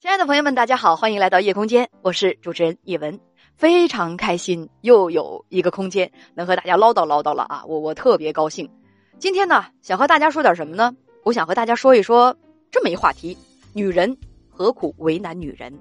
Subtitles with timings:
[0.00, 3.18] 亲爱的朋友们，大家好，欢迎来到夜空间，我是主持人叶文，
[3.56, 8.70] 非常开心又有一个空间能和大家唠叨唠叨了啊，我我特别高兴。
[9.18, 10.94] 今天呢，想和大家说点什么呢？
[11.24, 12.36] 我想和大家说一说
[12.70, 13.36] 这么一话题：
[13.72, 14.16] 女人
[14.48, 15.76] 何苦为难女人？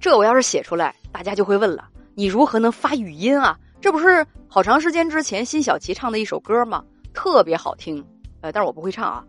[0.00, 3.54] 这我要是写出来，大家就会问了，你如何能发语音啊？
[3.82, 6.82] 这不是好长时间之前辛晓琪唱的一首歌吗？
[7.12, 8.02] 特别好听，
[8.40, 9.22] 呃，但是我不会唱啊。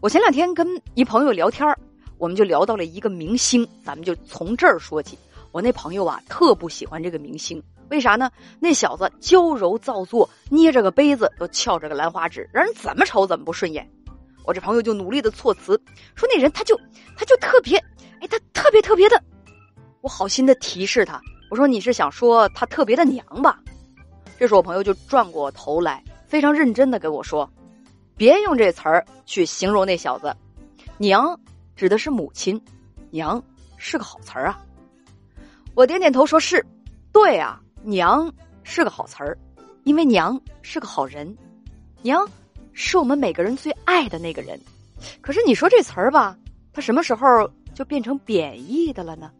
[0.00, 1.76] 我前两天跟一朋友聊天儿。
[2.22, 5.18] 我们就聊到了一个明星，咱们就从这儿说起。
[5.50, 8.30] 我那朋友啊，特不喜欢这个明星，为啥呢？
[8.60, 13.84] 那小子娇柔造作，捏着个杯子都翘着个兰花指，让人怎么瞅怎么不顺眼。
[14.44, 15.72] 我这朋友就努力的措辞，
[16.14, 16.78] 说那人他就
[17.16, 17.76] 他就特别，
[18.20, 19.20] 哎，他特别特别的。
[20.00, 21.20] 我好心的提示他，
[21.50, 23.58] 我说你是想说他特别的娘吧？
[24.38, 27.50] 这时候我朋友就转过头来，非常认真的跟我说，
[28.16, 30.32] 别用这词儿去形容那小子，
[30.98, 31.36] 娘。
[31.82, 32.62] 指的是母亲，
[33.10, 33.42] 娘
[33.76, 34.64] 是个好词儿啊。
[35.74, 36.64] 我点点头说是，
[37.12, 39.36] 对啊，娘是个好词儿，
[39.82, 41.36] 因为娘是个好人，
[42.02, 42.24] 娘
[42.72, 44.56] 是我们每个人最爱的那个人。
[45.20, 46.38] 可是你说这词儿吧，
[46.72, 49.32] 它什么时候就变成贬义的了呢？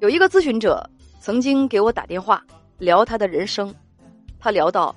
[0.00, 0.86] 有一个咨询者
[1.18, 2.44] 曾经给我打电话
[2.76, 3.74] 聊他的人生，
[4.38, 4.94] 他聊到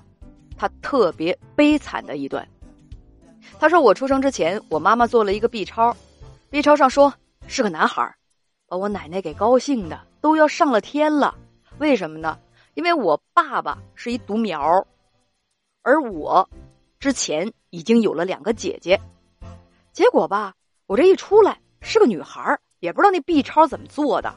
[0.57, 2.45] 他特别悲惨的一段。
[3.59, 5.95] 他说：“我出生之前，我妈妈做了一个 B 超
[6.49, 7.13] ，B 超上说
[7.47, 8.15] 是个男孩，
[8.67, 11.33] 把我奶奶给高兴的都要上了天了。
[11.79, 12.37] 为什么呢？
[12.75, 14.85] 因为我爸爸是一独苗，
[15.81, 16.47] 而我
[16.99, 18.99] 之前已经有了两个姐姐。
[19.91, 20.53] 结果吧，
[20.85, 24.31] 我这一出来是个女孩，也不知道那 B 超怎么做的。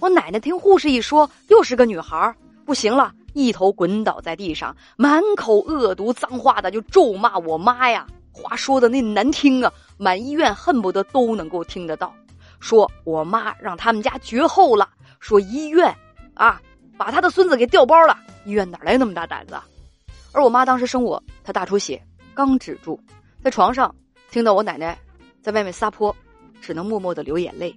[0.00, 8.04] 我奶奶听护士一说，又是个女孩，不行了，一头滚倒在地上，满口恶毒脏话的就咒骂我妈呀。”
[8.34, 12.12] 话说的那难听啊，满医院恨不得都能够听得到。
[12.58, 14.88] 说我妈让他们家绝后了，
[15.20, 15.94] 说医院
[16.34, 16.60] 啊
[16.98, 18.18] 把他的孙子给调包了。
[18.44, 19.54] 医院哪来那么大胆子？
[20.32, 22.02] 而我妈当时生我，她大出血
[22.34, 22.98] 刚止住，
[23.42, 23.94] 在床上
[24.30, 24.98] 听到我奶奶
[25.40, 26.14] 在外面撒泼，
[26.60, 27.74] 只能默默的流眼泪。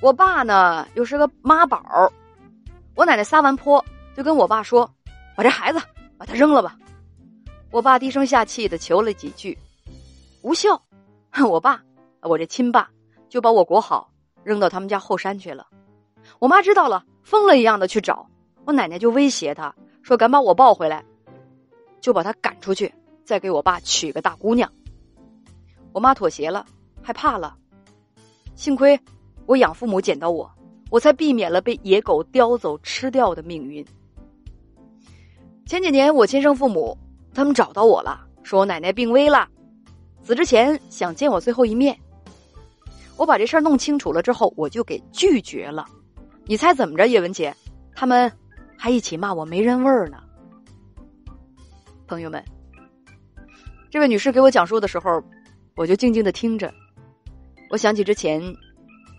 [0.00, 1.80] 我爸呢又是个妈宝，
[2.94, 3.82] 我奶奶撒完泼
[4.14, 4.88] 就跟我爸说
[5.34, 5.80] ：“把这孩子
[6.18, 6.76] 把他扔了吧。”
[7.72, 9.56] 我爸低声下气的求了几句，
[10.42, 10.80] 无效。
[11.48, 11.82] 我爸，
[12.20, 12.90] 我这亲爸
[13.30, 14.12] 就把我裹好，
[14.44, 15.66] 扔到他们家后山去了。
[16.38, 18.28] 我妈知道了，疯了一样的去找
[18.66, 21.02] 我奶奶，就威胁他说：“敢把我抱回来，
[22.02, 22.92] 就把他赶出去，
[23.24, 24.70] 再给我爸娶个大姑娘。”
[25.92, 26.66] 我妈妥协了，
[27.00, 27.56] 害怕了。
[28.54, 29.00] 幸亏
[29.46, 30.50] 我养父母捡到我，
[30.90, 33.82] 我才避免了被野狗叼走吃掉的命运。
[35.64, 36.98] 前几年，我亲生父母。
[37.34, 39.48] 他们找到我了，说我奶奶病危了，
[40.22, 41.98] 死之前想见我最后一面。
[43.16, 45.86] 我把这事儿弄清楚了之后，我就给拒绝了。
[46.44, 47.54] 你猜怎么着，叶文姐？
[47.94, 48.30] 他们
[48.76, 50.18] 还一起骂我没人味儿呢。
[52.06, 52.42] 朋友们，
[53.90, 55.22] 这位女士给我讲述的时候，
[55.76, 56.72] 我就静静的听着。
[57.70, 58.42] 我想起之前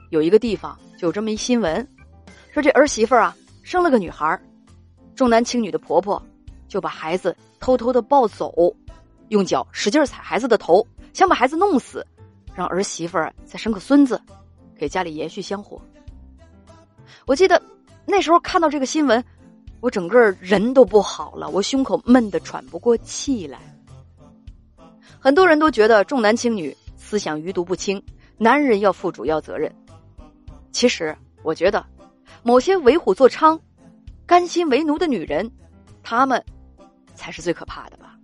[0.09, 1.87] 有一个地方有这么一新闻，
[2.51, 4.39] 说这儿媳妇儿啊生了个女孩
[5.15, 6.21] 重男轻女的婆婆
[6.67, 7.35] 就把孩子。
[7.63, 8.53] 偷偷的抱走，
[9.29, 12.05] 用脚使劲踩孩子的头，想把孩子弄死，
[12.53, 14.21] 让儿媳妇再生个孙子，
[14.77, 15.81] 给家里延续香火。
[17.25, 17.61] 我记得
[18.05, 19.23] 那时候看到这个新闻，
[19.79, 23.59] 我整个人都不好了，我胸口闷得喘不过气来。
[25.17, 28.03] 很多人都觉得重男轻女，思想余毒不清，
[28.37, 29.73] 男人要负主要责任。
[30.73, 31.85] 其实我觉得，
[32.43, 33.57] 某些为虎作伥、
[34.25, 35.49] 甘心为奴的女人，
[36.03, 36.43] 她们。
[37.15, 38.17] 才是最可怕的吧？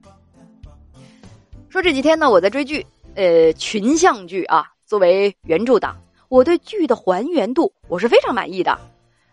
[1.69, 2.85] 说这几天呢，我在追剧，
[3.15, 4.71] 呃，群像剧啊。
[4.85, 5.95] 作为原著党，
[6.29, 8.75] 我对剧的还原度我是非常满意的。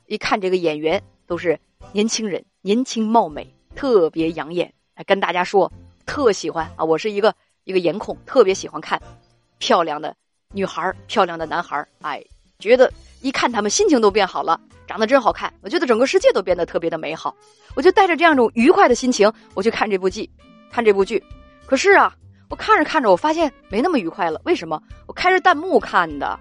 [0.07, 1.59] 一看这个演员都是
[1.93, 4.71] 年轻人，年轻貌美，特别养眼。
[5.07, 5.73] 跟大家说，
[6.05, 6.85] 特喜欢啊！
[6.85, 7.35] 我是一个
[7.65, 9.01] 一个颜控，特别喜欢看
[9.57, 10.15] 漂亮的
[10.53, 12.23] 女孩漂亮的男孩哎，
[12.59, 12.93] 觉得
[13.23, 14.61] 一看他们心情都变好了。
[14.97, 17.37] 长得真好看，我觉得整个世界都变得特别的美好。
[17.75, 20.27] 我就带着这样一种愉快的心情，我去看这部剧，
[20.71, 21.23] 看这部剧。
[21.67, 22.17] 可是啊，
[22.49, 24.41] 我看着看着，我发现没那么愉快了。
[24.47, 24.83] 为什么？
[25.07, 26.41] 我开着弹幕看的。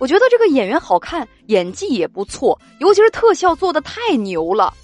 [0.00, 4.74] 我觉得这个演员好看，演技也不错，尤其是特效做的太牛了。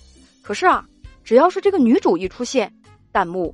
[0.41, 0.85] 可是啊，
[1.25, 2.73] 只要是这个女主一出现，
[3.11, 3.53] 弹幕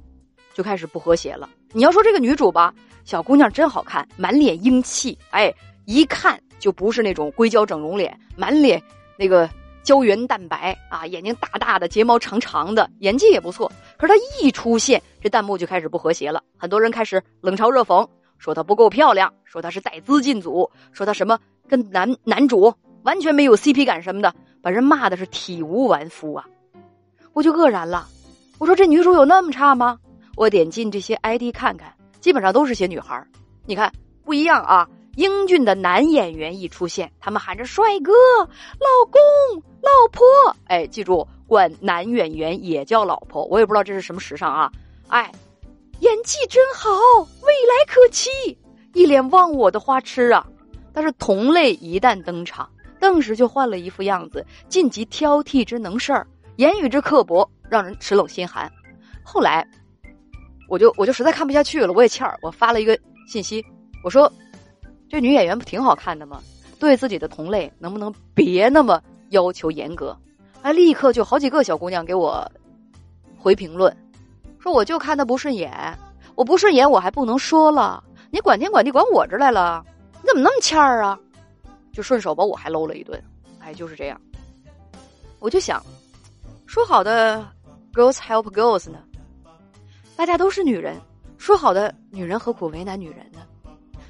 [0.53, 1.49] 就开始不和谐了。
[1.73, 2.75] 你要说这个女主吧，
[3.07, 5.51] 小姑娘真好看，满脸英气，哎，
[5.87, 8.83] 一看就不是那种硅胶整容脸，满脸。
[9.17, 9.49] 那个
[9.83, 13.71] 胶原蛋白啊，眼睛大大的，睫毛长长的，演技也不错。
[13.97, 16.43] 可是他一出现，这弹幕就开始不和谐了。
[16.57, 18.07] 很多人开始冷嘲热讽，
[18.39, 22.73] 说她不够漂亮，说她是带资进组，说她什么跟男男主
[23.05, 26.45] 完全没有 CP 感什么的，把人骂的是体无完肤啊！
[27.33, 28.07] 我就愕然了，
[28.59, 29.99] 我说这女主有那么差吗？
[30.37, 33.25] 我点进这些 ID 看看，基本上都是些女孩
[33.65, 33.91] 你看
[34.25, 34.89] 不一样啊！
[35.17, 38.13] 英俊的男演员一出现，他们喊着“帅哥
[38.79, 39.21] ”“老公
[39.81, 40.23] ”“老婆”，
[40.69, 43.45] 哎，记住，管男演员也叫老婆。
[43.47, 44.71] 我也不知道这是什么时尚啊！
[45.09, 45.33] 哎，
[46.01, 46.91] 演技真好，
[47.21, 48.31] 未来可期，
[48.93, 50.47] 一脸忘我的花痴啊！
[50.93, 52.69] 但是同类一旦登场，
[53.01, 56.27] 顿时就换了一副样子，晋级挑剔之能事儿，
[56.57, 58.71] 言语之刻薄，让人齿冷心寒。
[59.23, 59.67] 后来，
[60.69, 63.65] 我就我就实在看不下去了，我也欠儿，我发了一个信息，
[64.05, 64.31] 我说。
[65.09, 66.41] 这女演员不挺好看的吗？
[66.79, 70.17] 对自己的同类能不能别那么要求严格？
[70.63, 72.47] 哎立刻就好几个小姑娘给我
[73.37, 73.97] 回评论，
[74.59, 75.73] 说我就看她不顺眼，
[76.35, 79.85] 我不顺眼我还不能说了，你管天管地管我这来了，
[80.23, 81.19] 你怎么那么欠儿啊？
[81.93, 83.23] 就顺手把我还搂了一顿，
[83.61, 84.21] 哎，就是这样。
[85.39, 85.81] 我就想，
[86.67, 87.47] 说好的
[87.95, 88.99] girls help girls 呢？
[90.17, 91.01] 大家都是女人，
[91.39, 93.25] 说好的女人何苦为难女人？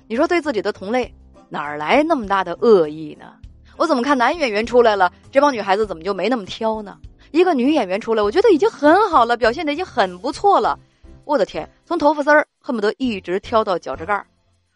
[0.08, 1.12] 你说对自己的同类
[1.48, 3.34] 哪儿来那么大的恶意呢？
[3.76, 6.98] 我怎么看男演员出来了，这帮女孩子怎么就没那么挑呢？
[7.32, 10.78] 一个女演员出来，我觉得已经很好了，表现的已经很不错了。
[11.24, 14.26] 我的天，从头发丝儿恨不得一直挑到脚趾盖儿，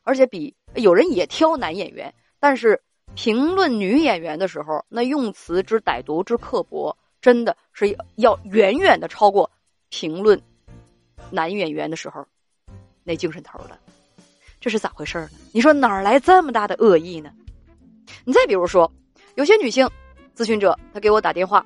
[0.03, 2.81] 而且比有人也挑男演员，但是
[3.15, 9.49] 评论女演员的时候，那用词之歹毒之刻薄，真的是要远远的超过
[9.91, 10.41] 评论
[11.31, 12.27] 男演员的时候
[13.05, 13.79] 那精神头了。
[14.61, 15.31] 这是咋回事呢？
[15.53, 17.31] 你说哪儿来这么大的恶意呢？
[18.25, 18.91] 你再比如说，
[19.37, 19.89] 有些女性
[20.37, 21.65] 咨询者，她给我打电话，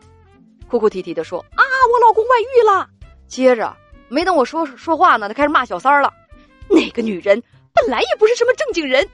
[0.69, 1.62] 哭哭啼啼的说：“啊，
[1.93, 2.88] 我老公外遇了。”
[3.26, 3.76] 接着
[4.08, 6.12] 没等我说说话呢，她开始骂小三儿了。
[6.70, 7.43] 那个女人
[7.73, 9.06] 本来也不是什么正经人。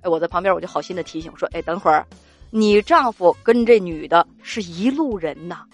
[0.00, 2.06] 哎，我在旁边我就好心的提醒说：“哎，等会儿，
[2.50, 5.66] 你丈夫跟这女的是一路人呐。”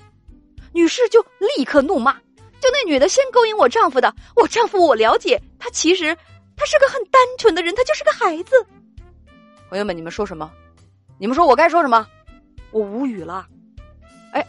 [0.74, 1.24] 女士就
[1.56, 2.12] 立刻怒骂
[2.60, 6.16] ：“就那女的先勾引我丈夫的，我丈夫我了解，他其实……”
[6.60, 8.54] 他是个很单纯的人，他就是个孩子。
[9.70, 10.52] 朋友们，你们说什么？
[11.18, 12.06] 你们说我该说什么？
[12.70, 13.46] 我无语了。
[14.34, 14.46] 哎，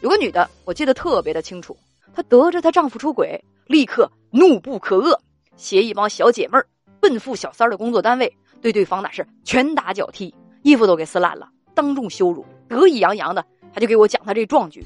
[0.00, 1.76] 有个女的，我记得特别的清楚。
[2.14, 5.14] 她得知她丈夫出轨，立刻怒不可遏，
[5.54, 6.66] 携一帮小姐妹儿
[6.98, 13.44] 奔赴小三儿的工作单位，对对方那是拳打脚踢，衣服都给撕烂了，当众羞辱，得意洋洋的，
[13.74, 14.82] 她就给我讲她这壮举。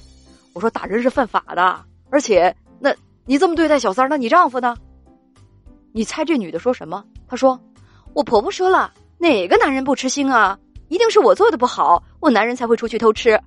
[0.54, 2.92] 我说打人是犯法的，而且那
[3.26, 4.76] 你这么对待小三儿，那你丈夫呢？
[5.92, 7.04] 你猜这女的说什么？
[7.26, 7.60] 她说
[8.14, 10.58] ：“我婆婆说了，哪个男人不吃腥啊？
[10.88, 13.38] 一定是我做的不好，我男人才会出去偷吃。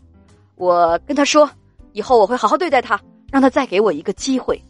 [0.55, 1.49] 我跟她说，
[1.93, 2.99] 以后我会好好对待他，
[3.31, 4.61] 让他再给我一个机会。”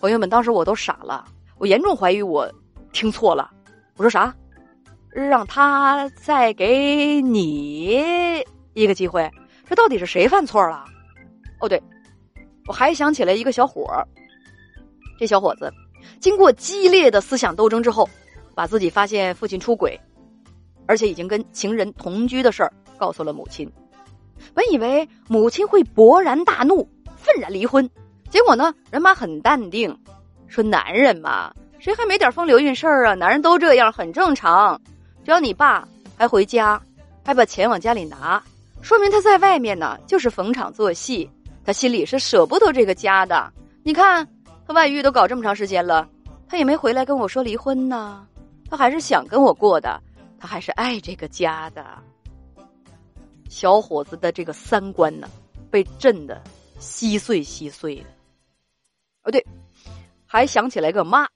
[0.00, 1.24] 朋友们，当时我都傻了，
[1.58, 2.48] 我严重怀疑我
[2.92, 3.50] 听错了。
[3.96, 4.34] 我说啥？
[5.10, 8.44] 让他再给你
[8.74, 9.28] 一个机会？
[9.66, 10.84] 这到底是谁犯错了？
[11.60, 11.82] 哦，对，
[12.68, 14.06] 我还想起来一个小伙儿，
[15.18, 15.72] 这小伙子。
[16.20, 18.08] 经过激烈的思想斗争之后，
[18.54, 19.98] 把自己发现父亲出轨，
[20.86, 23.70] 而且已经跟情人同居的事儿告诉了母亲。
[24.54, 27.88] 本以为母亲会勃然大怒，愤然离婚，
[28.30, 29.96] 结果呢，人妈很淡定，
[30.48, 33.14] 说：“男人嘛，谁还没点风流韵事儿啊？
[33.14, 34.80] 男人都这样，很正常。
[35.24, 36.80] 只要你爸还回家，
[37.24, 38.42] 还把钱往家里拿，
[38.80, 41.28] 说明他在外面呢，就是逢场作戏，
[41.64, 43.52] 他心里是舍不得这个家的。
[43.82, 44.26] 你看。”
[44.68, 46.06] 他外遇都搞这么长时间了，
[46.46, 48.28] 他也没回来跟我说离婚呢。
[48.68, 49.98] 他还是想跟我过的，
[50.38, 51.98] 他还是爱这个家的。
[53.48, 55.26] 小伙子的这个三观呢，
[55.70, 56.38] 被震得
[56.78, 58.04] 稀碎稀碎的。
[59.22, 59.42] 哦，对，
[60.26, 61.26] 还想起来个妈，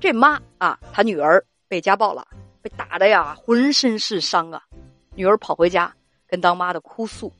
[0.00, 2.26] 这妈啊，他女儿被家暴了，
[2.60, 4.60] 被打的呀，浑身是伤啊。
[5.14, 5.94] 女儿跑回家
[6.26, 7.32] 跟当妈的哭诉，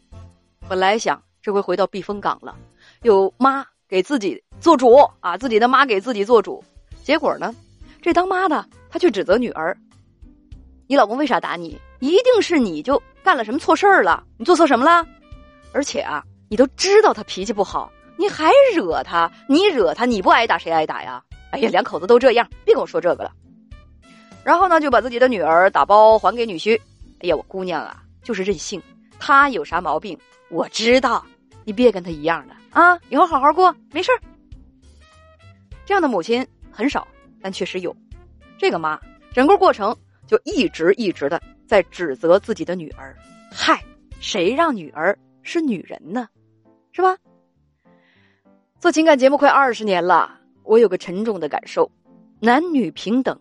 [0.69, 2.57] 本来想这回回到避风港了，
[3.03, 3.67] 有妈。
[3.87, 5.37] 给自己做主啊！
[5.37, 6.63] 自己的妈给自己做主，
[7.03, 7.55] 结果呢，
[8.01, 9.77] 这当妈的她却指责女儿
[10.89, 11.79] ：“你老公为啥打你？
[12.01, 14.25] 一定是你就干了什么错事儿了？
[14.39, 15.07] 你做错什么了？
[15.73, 19.31] 而且啊，你都知道他脾气不好，你还惹他？
[19.49, 21.23] 你惹他，你不挨打谁挨打呀？
[21.51, 23.33] 哎呀，两口子都这样，别跟我说这个了。
[24.43, 26.81] 然后呢，就把自己的女儿打包还给女婿。
[27.21, 28.83] 哎呀，我姑娘啊，就是任性，
[29.19, 30.19] 她有啥毛病
[30.51, 31.25] 我知道，
[31.65, 34.19] 你别跟她一样的。”啊，以后好好过，没事儿。
[35.85, 37.07] 这样的母亲很少，
[37.41, 37.95] 但确实有。
[38.59, 38.99] 这个妈
[39.33, 43.17] 整个过程就一直一直的在指责自己的女儿。
[43.51, 43.83] 嗨，
[44.21, 46.29] 谁让女儿是女人呢？
[46.93, 47.17] 是吧？
[48.79, 51.91] 做情感节目快二十年了，我有个沉重的感受：
[52.41, 53.39] 男女平等，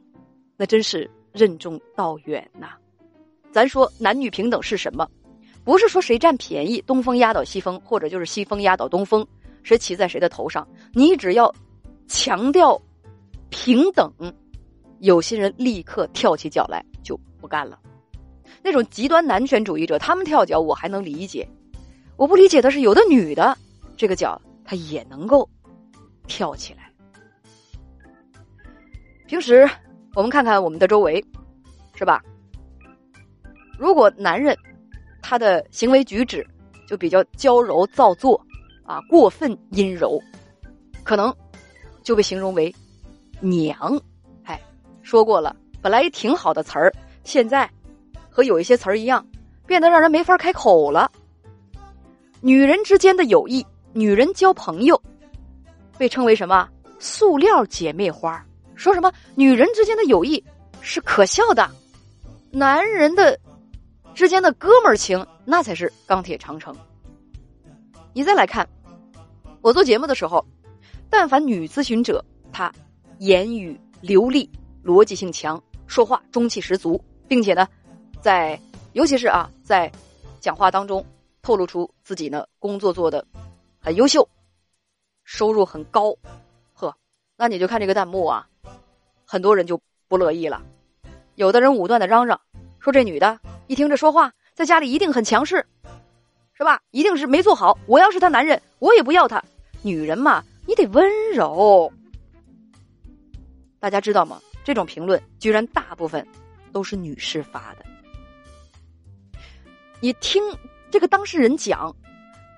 [0.58, 2.72] 那真是任重道远呐。
[3.52, 5.08] 咱说男女平等是什么？
[5.64, 9.26] 不是说谁占便宜，东风压倒西风，或者就是西风压倒东风，
[9.64, 10.68] 谁骑在谁的头上。
[10.94, 11.54] 你只要
[12.08, 12.80] 强调
[13.50, 14.12] 平等，
[15.00, 17.80] 有些人立刻跳起脚来就不干了。
[18.62, 21.48] 那种极端男权主义者，他们跳脚我还能理解，
[22.18, 23.58] 我不理解的是有的女的
[23.98, 25.48] 这个脚她也能够
[26.28, 26.92] 跳起来。
[29.28, 29.70] 平时
[30.16, 31.24] 我们看看我们的周围，
[31.96, 32.24] 是吧？
[33.78, 34.58] 如果男人。
[35.26, 36.46] 他的行为举止
[36.86, 38.46] 就比较娇柔造作，
[38.84, 40.22] 啊，过分阴柔，
[41.02, 41.34] 可能
[42.04, 42.74] 就被形容为
[43.40, 44.00] 娘。
[44.44, 44.62] 哎，
[45.02, 46.94] 说过了，本来挺好的词儿，
[47.24, 47.70] 现在
[48.30, 49.26] 和有一些词儿一样，
[49.66, 51.12] 变得让人没法开口了。
[52.42, 55.02] 女人之间的友谊，女人交朋友，
[55.98, 56.70] 被称为什么？
[57.00, 58.46] 塑料姐妹花。
[58.76, 60.44] 说什么女人之间的友谊
[60.82, 61.70] 是可笑的，
[62.52, 63.40] 男人的。
[64.14, 66.76] 之间的哥们儿情，那才是钢铁长城。
[68.14, 68.68] 你再来看，
[69.62, 70.46] 我做节目的时候，
[71.16, 72.74] 但凡女咨询者，她
[73.20, 74.50] 言语流利，
[74.84, 77.68] 逻辑性强，说话中气十足，并且呢，
[78.20, 78.60] 在
[78.94, 79.92] 尤其是啊，在
[80.40, 81.06] 讲话当中
[81.44, 83.24] 透露出自己呢工作做的
[83.80, 84.28] 很优秀，
[85.24, 86.18] 收入很高，
[86.74, 86.98] 呵，
[87.38, 88.48] 那你就看这个弹幕啊，
[89.24, 90.64] 很多人就不乐意了，
[91.36, 92.42] 有的人武断的嚷嚷
[92.80, 93.40] 说这女的。
[93.68, 95.64] 一听这说话，在家里一定很强势，
[96.54, 96.82] 是吧？
[96.90, 97.78] 一定是没做好。
[97.86, 99.44] 我要是他男人，我也不要他。
[99.84, 101.92] 女人嘛，你得温柔。
[103.80, 104.42] 大家知道吗？
[104.64, 106.26] 这种评论居然大部分
[106.72, 107.86] 都是女士发的。
[110.00, 110.42] 你听
[110.90, 111.94] 这个当事人讲，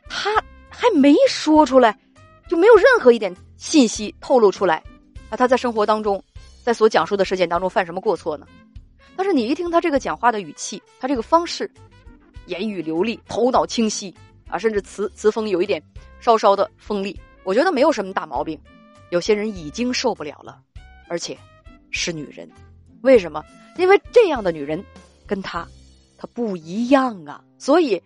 [0.07, 0.35] 他
[0.69, 1.97] 还没说出来，
[2.47, 4.83] 就没有任何一点信息透露出来。
[5.31, 6.23] 那他在生活当中，
[6.63, 8.45] 在所讲述的事件当中犯什么过错呢？
[9.15, 11.69] 但是你一听他这个讲话的语气，他这个方式，
[12.45, 14.13] 言语流利，头脑清晰
[14.47, 15.81] 啊，甚至词词风有一点
[16.19, 18.59] 稍稍的锋利，我觉得没有什么大毛病。
[19.11, 20.59] 有些人已经受不了了，
[21.07, 21.37] 而且
[21.91, 22.49] 是女人，
[23.01, 23.45] 为什么？
[23.77, 24.83] 因为这样的女人
[25.27, 25.65] 跟他，
[26.17, 27.41] 他不一样啊。
[27.59, 28.01] 所以，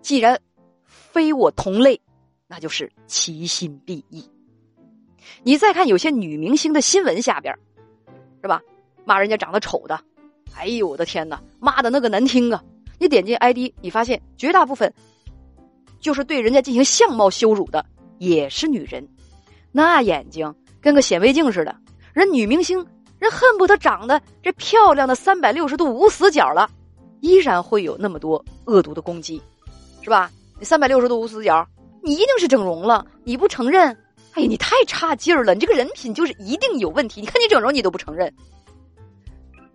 [0.00, 0.40] 既然
[0.84, 2.00] 非我同类，
[2.46, 4.28] 那就是其心必异。
[5.42, 7.54] 你再看有些女明星的新闻下边，
[8.42, 8.62] 是吧？
[9.04, 10.00] 骂人家长得丑的。
[10.54, 12.64] 哎呦我的天哪，骂的那个难听啊！
[12.98, 14.90] 你点进 ID，你发现绝大部分
[16.00, 17.84] 就是对人家进行相貌羞辱的，
[18.18, 19.06] 也是女人。
[19.72, 21.76] 那眼睛跟个显微镜似的，
[22.12, 22.78] 人女明星
[23.18, 26.68] 人恨不得长得这漂亮的三百六十度无死角了，
[27.20, 29.40] 依然会有那么多恶毒的攻击，
[30.02, 30.30] 是吧？
[30.58, 31.66] 你三百六十度无死角，
[32.02, 33.88] 你一定是整容了，你不承认？
[34.32, 35.54] 哎呀，你太差劲儿了！
[35.54, 37.22] 你这个人品就是一定有问题。
[37.22, 38.30] 你看你整容，你都不承认。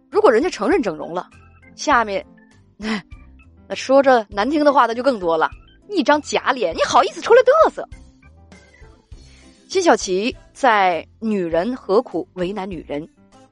[0.10, 1.28] 如果人家承认整容了，
[1.76, 2.24] 下面，
[2.78, 5.50] 那说着难听的话的就更多了。
[5.90, 7.88] 一张假脸，你好意思出来嘚瑟？
[9.72, 13.02] 辛晓琪在《女人何苦为难女人》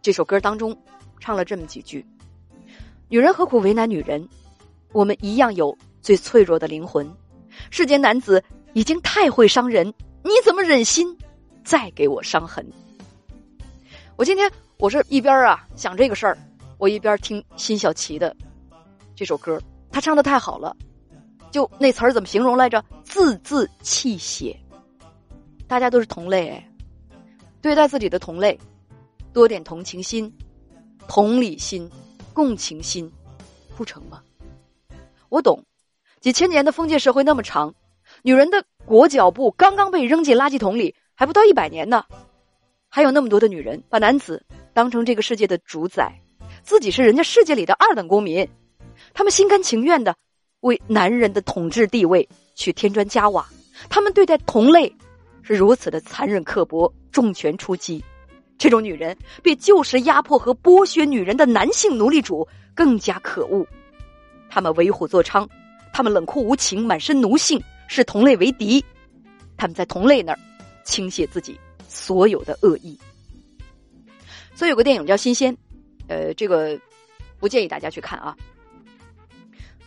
[0.01, 0.77] 这首歌当中
[1.17, 2.05] 唱了这么几句
[3.07, 4.27] ：“女人何苦为难女人？
[4.91, 7.09] 我们一样有最脆弱的灵魂。
[7.69, 9.87] 世间男子已经太会伤人，
[10.21, 11.17] 你怎么忍心
[11.63, 12.69] 再给我伤痕？”
[14.17, 16.37] 我今天我是一边啊想这个事儿。
[16.77, 18.35] 我一边听辛晓琪的
[19.15, 19.57] 这首歌，
[19.89, 20.75] 他唱的太好了，
[21.49, 22.83] 就那词儿怎么形容来着？
[23.05, 24.53] 字字泣血。
[25.69, 26.69] 大家都是同类，哎，
[27.61, 28.59] 对待自己的同类，
[29.31, 30.33] 多点同情心、
[31.07, 31.87] 同理心、
[32.33, 33.09] 共情心，
[33.77, 34.23] 不成吗？
[35.29, 35.63] 我懂，
[36.19, 37.71] 几千年的封建社会那么长，
[38.23, 42.03] 女人的裹脚布刚刚被扔进垃圾桶里，还不到一百年呢，
[42.87, 46.11] 还有那么多的女人把男子当成这个世界的主宰。
[46.63, 48.49] 自己是人家世界里的二等公民，
[49.13, 50.15] 他们心甘情愿的
[50.61, 53.47] 为男人的统治地位去添砖加瓦，
[53.87, 54.91] 他们对待同类
[55.49, 58.03] 是如此的残忍刻薄，重拳出击。
[58.55, 63.65] 这种女人比旧时压迫和剥削女人的男性奴隶主更加可恶。
[64.47, 65.49] 他们为虎作伥，
[65.91, 68.85] 他们冷酷无情，满身奴性，视同类为敌。
[69.57, 70.39] 他们在同类那儿
[70.83, 72.95] 倾泻自己所有的恶意。
[74.53, 75.51] 所以有个电影叫《新鲜》。
[76.09, 76.79] 呃，这个
[77.39, 78.37] 不建议大家去看啊。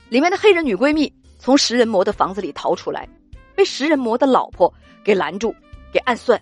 [0.08, 3.08] 里面的黑人女闺蜜从食人魔的房子里逃出来，
[3.54, 4.72] 被食人魔的老婆
[5.04, 5.54] 给拦住，
[5.92, 6.40] 给暗算。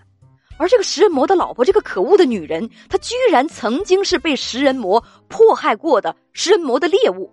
[0.59, 7.33] 而这个食人魔的老婆，这个可恶的女人，她居然曾经是被食人魔迫害过的食人魔的猎物。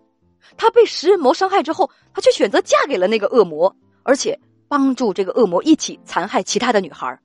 [0.56, 7.20] 她被食人魔伤害之后，她却选择嫁给了那个恶魔，而且帮助这个恶魔一起残害其他的女孩。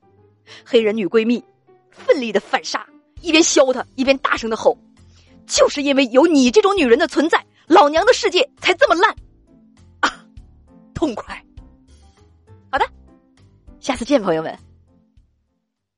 [0.65, 1.41] 黑人女闺蜜
[1.89, 2.85] 奋力的反杀。
[3.21, 4.77] 一边削她一边大声的吼
[5.47, 9.15] ：“就是因为有你这种女人的存在，老娘的世界才这么烂
[10.01, 10.25] 啊！
[10.93, 11.41] 痛快。”
[13.83, 14.72] 下次见，朋友们。